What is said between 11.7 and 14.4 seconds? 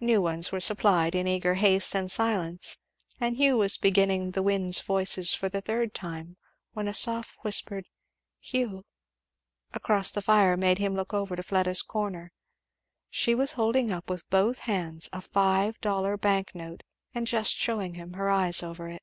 corner. She was holding up with